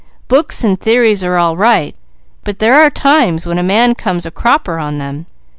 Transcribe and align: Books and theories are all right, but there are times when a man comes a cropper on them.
Books 0.27 0.63
and 0.63 0.79
theories 0.79 1.23
are 1.23 1.37
all 1.37 1.55
right, 1.55 1.95
but 2.43 2.57
there 2.57 2.73
are 2.73 2.89
times 2.89 3.45
when 3.45 3.59
a 3.59 3.61
man 3.61 3.93
comes 3.93 4.25
a 4.25 4.31
cropper 4.31 4.79
on 4.79 4.97
them. 4.97 5.27